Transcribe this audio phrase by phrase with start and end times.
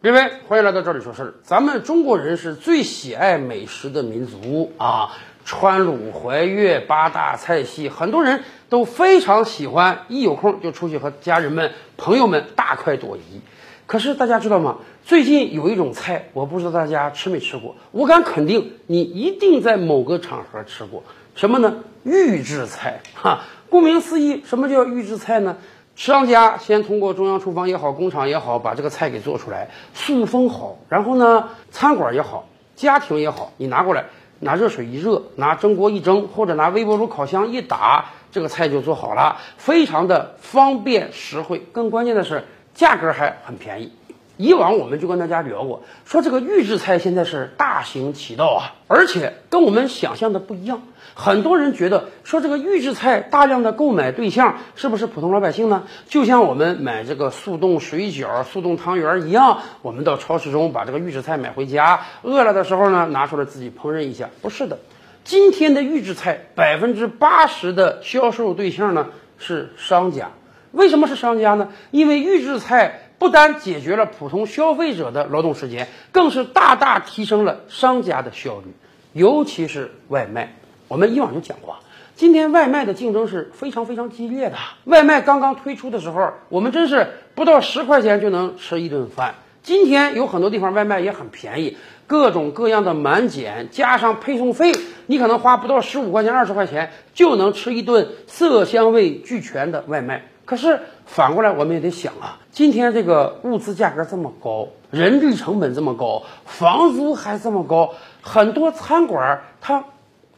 [0.00, 1.34] 各位，欢迎来到这里说事儿。
[1.42, 5.10] 咱们中国人是最喜爱美食的民族啊，
[5.44, 13.40] 川鲁淮粤八大菜系，很多人都非常喜欢，一有空就出去和家人们、朋友们大快朵颐。
[13.86, 14.76] 可是大家知道吗？
[15.04, 21.02] 最近有一种菜，我不知道大家吃没吃过，我敢肯定你一定在某个场合吃过。
[21.34, 21.74] 什么呢？
[22.04, 23.40] 预制菜哈。
[23.68, 25.56] 顾名思义，什么叫预制菜呢？
[25.98, 32.46] 商家先通过中央厨房也好，工厂也好，把这个菜给做出来，塑封好，然后呢，餐馆也好，
[32.76, 34.04] 家庭也好，你拿过来，
[34.38, 43.92] 拿热水一热，拿蒸锅一蒸，或者拿微波炉、烤箱一打，这个菜就做好了，非常的方便实惠，更关键的是价格还很便宜。
[44.38, 50.80] 以往我们就跟大家聊过，说这个预制菜现在是大行其道啊，而且跟我们想象的不一样。
[51.14, 55.82] 很多人觉得说这个预制菜大量的购买对象是不是普通老百姓呢？
[56.06, 64.30] 就像我们买这个速冻水饺、速冻汤圆一样，我们到超市中把这个预制菜买回家，饿了的时候呢拿出来自己烹饪一下。
[64.40, 64.78] 不是的，
[65.24, 70.30] 今天的预制菜百分之八十的销售对象呢是商家。
[70.70, 71.70] 为什么是商家呢？
[71.90, 73.02] 因为预制菜。
[73.18, 78.72] 不单解决了普通消费者的劳动时间，更是大大提升了商家的效率，
[79.12, 80.54] 尤其是外卖。
[80.86, 81.76] 我们以往就讲过，
[82.14, 84.56] 今天外卖的竞争是非常非常激烈的。
[84.84, 89.34] 外卖刚刚推出的时候，我们真是不到十块钱就能吃一顿饭。
[89.62, 94.72] 今天有很多地方外卖也很便宜，各种各样的满减加上配送费，
[95.06, 100.24] 你可能花不到十五块钱、二十块钱就能吃一顿色香味俱全的外卖。
[100.48, 109.84] 可是反过来，我们也得想啊，今天这个物资价格这么高，人力成本这么高，房租还这么高，很多餐馆儿它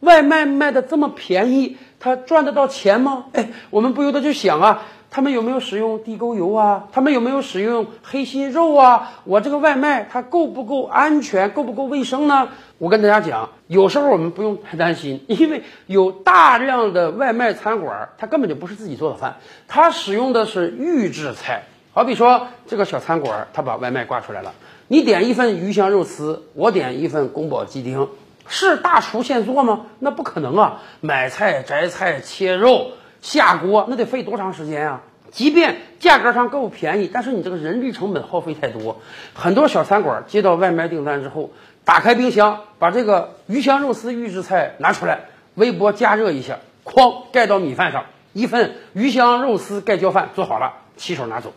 [0.00, 3.26] 外卖卖的这么便宜，它赚得到钱吗？
[3.32, 4.82] 哎，我们不由得就想啊。
[5.10, 6.84] 他们有没有使用地沟油啊？
[6.92, 9.22] 他们有没有使用黑心肉啊？
[9.24, 11.48] 我这个外卖它够不够安全？
[11.50, 12.48] 够不够卫生呢？
[12.76, 21.62] 我跟大家讲，有时候我们不用太担心，因为有大量的外卖餐馆，它根本就不是自己做的饭，它使用的是预制菜。
[21.94, 24.52] 好比说这个小餐馆，它把外卖挂出来了，
[24.88, 28.06] 你点一份鱼香肉丝，我点一份宫保鸡丁，
[28.48, 29.86] 是大厨现做吗？
[29.98, 30.82] 那不可能啊！
[31.00, 32.92] 买菜、摘菜、切肉。
[33.20, 35.00] 下锅那得费多长时间啊？
[35.32, 39.00] 即便价格上够便宜，但是你这个人力成本耗费太多。
[39.34, 41.50] 很多小餐馆接到外卖订单之后，
[41.84, 45.22] 打开冰箱，把这个鱼香肉丝预制菜拿出来，
[45.54, 51.52] 微波加热一下，哐盖到米饭上，一份鱼香肉丝盖浇饭做好了，骑手拿走。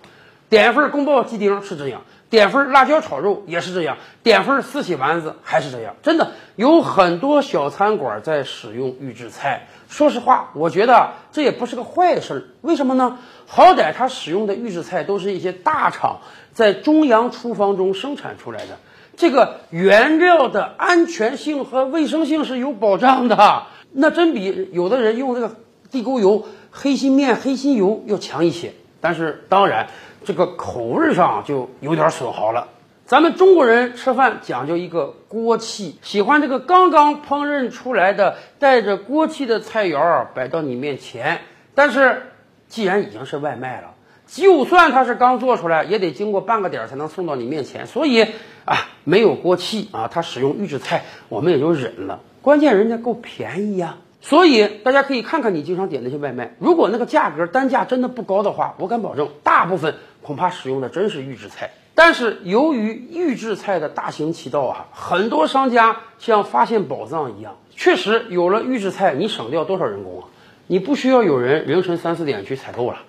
[0.50, 2.02] 点一份宫保鸡丁是这样，
[2.32, 5.96] 点份辣椒炒肉也是这样，点份四喜丸子还是这样。
[6.02, 9.68] 真的有很多小餐馆在使用预制菜。
[9.90, 12.44] 说实话，我觉得这也不是个坏事儿。
[12.62, 13.20] 为什么呢？
[13.46, 16.22] 好歹他使用的预制菜都是一些大厂
[16.54, 18.80] 在中央厨房中生产出来的，
[19.18, 23.64] 这个原料的安全性和卫生性是有保障的。
[23.92, 25.58] 那真比有的人用这个
[25.92, 28.72] 地沟油、黑心面、黑心油要强一些。
[29.02, 29.88] 但是当然。
[30.24, 32.68] 这个口味上就有点损耗了。
[33.08, 41.42] 咱们中国人吃饭讲究一个锅气，喜欢这个刚刚烹饪出来的带着锅气的菜肴摆到你面前。
[41.74, 42.22] 但是
[42.68, 43.96] 既然已经是外卖了，
[44.28, 47.88] 就算它是刚做出来，也得经过半个点才能送到你面前。
[47.88, 48.22] 所以
[48.66, 52.20] 啊，没有锅气啊，它使用预制菜，我们也就忍了。
[52.44, 53.98] 关键人家够便宜呀。
[54.22, 61.72] 所以大家可以看看你经常点那些外卖，如果那个价格单价真的不高的话，我敢保证大部分恐怕使用的真是预制菜。
[61.94, 70.28] 但是由于预制菜的大行其道啊，很多商家像发现宝藏一样，确实有了预制菜，你省掉多少人工啊？
[70.68, 73.00] 你不需要有人凌晨三四点去采购了，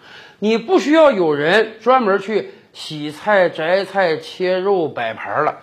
[0.41, 5.59] 你不需要有人专门去洗菜、摘菜、切肉、摆盘了。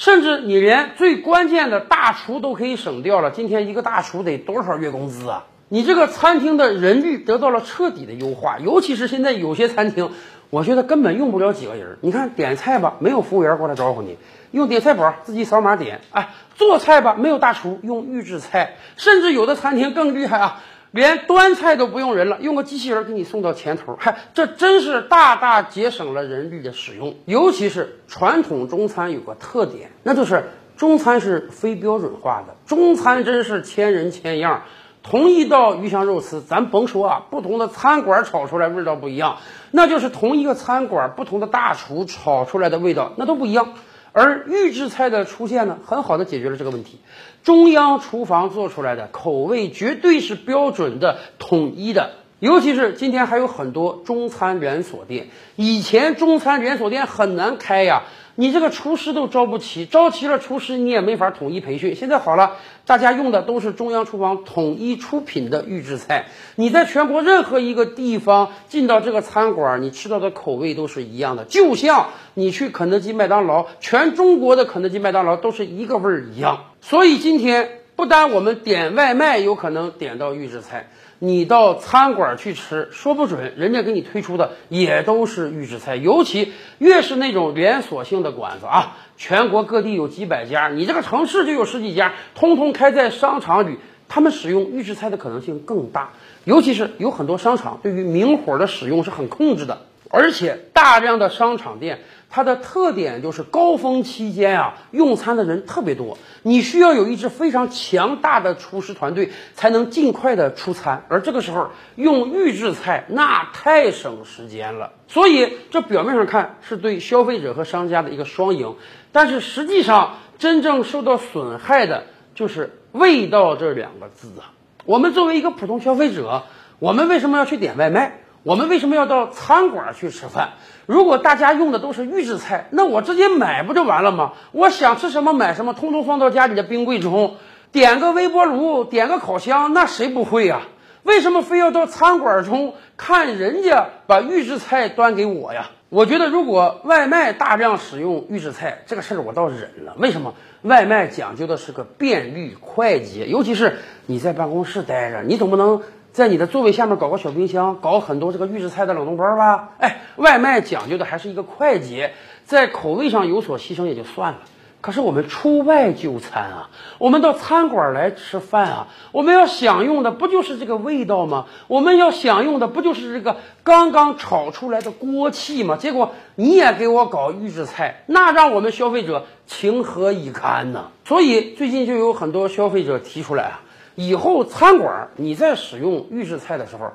[0.00, 3.30] 甚至你连最关键的大厨都可以省掉了。
[3.30, 5.44] 今天一个大厨得多少月工资啊？
[5.68, 10.10] 你这个餐厅的人力得到了彻底的优化，尤其是现在有些餐厅，
[10.48, 11.98] 我觉得根本用不了几个人。
[12.00, 14.16] 你看点菜吧，没有服务员过来招呼你，
[14.52, 16.00] 用点菜宝自己扫码点。
[16.12, 18.76] 哎，做菜吧，没有大厨，用预制菜。
[18.96, 20.62] 甚至有的餐厅更厉害啊。
[20.90, 27.14] 连端菜都不用人了，用个机器人给你送到前头，嗨，这真是大大节省了人力的使用。
[27.26, 30.44] 尤其是传统中餐有个特点，那就是
[30.76, 34.62] 中餐是非标准化的，中餐真是千人千样。
[35.02, 39.38] 同一道鱼香肉丝，咱甭说啊，不同的餐馆炒出来味道不一样，
[39.70, 43.74] 那就是同一个餐馆不同的大厨炒出来的味道那都不一样。
[44.12, 46.98] 而预制菜的出现呢，很好的解决了这个问题。
[47.42, 52.10] 中央厨房做出来的口味绝对是标准的、统一的。
[52.38, 58.04] 尤其是今天还有很多中餐连锁店，以前中餐连锁店很难开呀，
[58.36, 61.94] 你这个厨师都招不齐，招齐了厨师你也没法统一培训。
[61.94, 62.56] 现在好了，
[62.86, 76.64] 大家用的都是中央厨房统一出品的预制菜，你在全国任何一个地方进到这个餐馆，你吃到的口味都是一样的，就像你去肯德基、麦当劳，全中国的肯德基、麦当劳都是一个味儿一样。
[76.80, 80.88] 所以今天不单我们点外卖有可能点到预制菜。
[81.22, 85.94] 你到餐馆去吃，说不准人家给你推出的也都是预制菜。
[85.94, 93.76] 尤其越是那种连锁性的馆子啊，全国各地有几百家，你这个城市就有十几家，通通开在商场里，
[94.08, 96.12] 他们使用预制菜的可能性更大。
[96.44, 102.00] 尤其是有很多商场对于明火的使用是很控制的，而且大量的商场店。
[102.32, 114.92] 它的特点就是高峰期间啊，用餐的人特别多，你需要有一支非常强大的厨师团队才能尽快的出餐，而这个时候用预制菜那太省时间了。
[115.08, 118.76] 所以这表面上看是对消费者和商家的一个双赢，
[119.10, 122.04] 但是实际上真正受到损害的
[122.36, 124.54] 就是味道这两个字啊。
[124.84, 126.44] 我们作为一个普通消费者，
[126.78, 128.20] 我们为什么要去点外卖？
[128.42, 130.54] 我们为什么要到餐馆去吃饭？
[130.86, 134.32] 如果大家用的都是预制菜，那我直接买不就完了吗？
[134.52, 137.36] 我想吃什么买什么，通通放到家里的冰柜中，
[137.70, 140.62] 点个微波炉，点个烤箱，那谁不会呀？
[141.02, 145.70] 为什么非要到餐馆中看人家把预制菜端给我呀？
[145.90, 149.96] 我觉得如果外卖大量使用预制菜，这个事儿我倒忍了。
[149.98, 150.32] 为什么？
[150.62, 155.82] 外卖讲究的是个便利快捷，尤其是你在办公室待着，你总不能。
[156.12, 159.70] 在你的座位下面搞个小冰箱，搞很多这个预制菜的冷冻包吧？
[159.78, 162.12] 哎，外卖讲究的还是一个快捷，
[162.44, 164.38] 在口味上有所牺牲也就算了。
[164.80, 171.44] 可是我们出外就餐啊，我们到餐馆来吃饭啊，我们要享用的不就是这个味道吗？
[171.68, 175.76] 我们要享用的不就是这个刚刚炒出来的锅气吗？
[175.76, 180.90] 结果你也给我搞预制菜，那让我们消费者情何以堪呢？
[181.04, 183.60] 所以最近就有很多消费者提出来啊。
[183.94, 186.92] 以后餐馆你在使用预制菜的时候，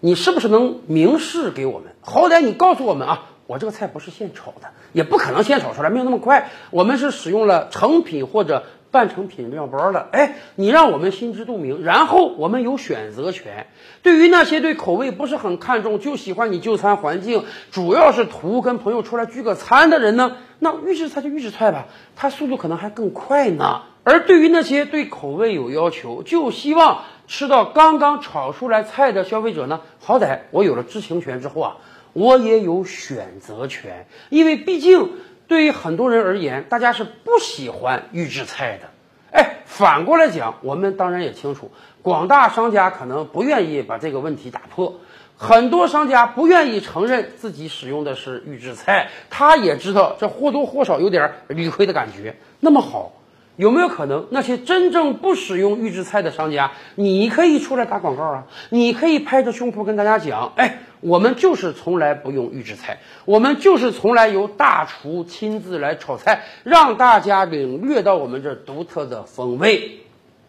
[0.00, 1.88] 你是不是能明示给我们？
[2.00, 6.50] 好歹你告诉我们啊，我这个菜不是现炒的，也不可能现炒出来，没有那么快。
[6.70, 10.08] 我们是使用了成品或者半成品料包的。
[10.12, 13.66] 哎，你让我们心知肚明，然后我们有选择权。
[14.02, 21.86] 对于那些对口味不是很看重，就喜欢你就餐环境，主要是图跟朋友出来聚个餐的人呢，那预制菜就预制菜吧，
[22.16, 23.82] 它速度可能还更快呢。
[24.10, 31.76] 而对于那些对口味有要求，就希望吃到刚刚炒出来菜的消费者呢，好歹我有了知情权之后啊，
[32.14, 34.06] 我也有选择权。
[34.30, 35.10] 因为毕竟
[35.46, 38.88] 对于很多人而言，大家是不喜欢预制菜的。
[39.30, 41.70] 哎，反过来讲，我们当然也清楚，
[42.00, 44.94] 广大商家可能不愿意把这个问题打破，
[45.36, 52.36] 很多商家不愿意承认自己使用的是预制菜，他也知道这或多或少有点理亏的感觉。
[52.60, 53.12] 那么好。
[53.58, 58.46] 有没有可能那些真正不使用预制菜的商家，你可以出来打广告啊？
[58.70, 70.02] 你可以拍着胸脯跟大家讲，哎，我们就是从来不用预制菜，我们就是从来由大厨亲自来炒菜，让大家领略到我们这独特的风味。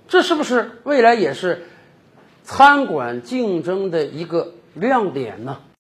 [0.08, 1.66] 这是不是未来也是
[2.44, 5.58] 餐馆竞争的一个亮点呢？